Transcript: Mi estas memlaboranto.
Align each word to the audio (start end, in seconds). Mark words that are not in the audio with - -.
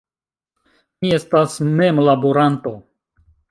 Mi 1.03 1.11
estas 1.17 1.59
memlaboranto. 1.83 2.75